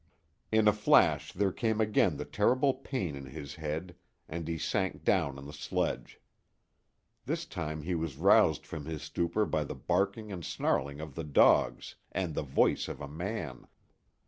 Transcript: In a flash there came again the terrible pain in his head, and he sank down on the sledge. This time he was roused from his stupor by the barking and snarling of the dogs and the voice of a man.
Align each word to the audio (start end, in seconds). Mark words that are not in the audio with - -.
In 0.51 0.67
a 0.67 0.73
flash 0.73 1.31
there 1.31 1.51
came 1.51 1.79
again 1.79 2.17
the 2.17 2.25
terrible 2.25 2.73
pain 2.73 3.15
in 3.15 3.27
his 3.27 3.53
head, 3.57 3.95
and 4.27 4.47
he 4.47 4.57
sank 4.57 5.03
down 5.03 5.37
on 5.37 5.45
the 5.45 5.53
sledge. 5.53 6.19
This 7.27 7.45
time 7.45 7.83
he 7.83 7.93
was 7.93 8.17
roused 8.17 8.65
from 8.65 8.85
his 8.85 9.03
stupor 9.03 9.45
by 9.45 9.63
the 9.63 9.75
barking 9.75 10.31
and 10.31 10.43
snarling 10.43 11.01
of 11.01 11.13
the 11.13 11.23
dogs 11.23 11.97
and 12.11 12.33
the 12.33 12.41
voice 12.41 12.87
of 12.87 12.99
a 12.99 13.07
man. 13.07 13.67